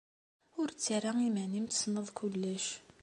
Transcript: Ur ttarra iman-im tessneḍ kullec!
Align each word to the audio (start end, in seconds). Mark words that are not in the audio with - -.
Ur 0.59 0.67
ttarra 0.71 1.11
iman-im 1.27 1.65
tessneḍ 1.67 2.07
kullec! 2.17 2.67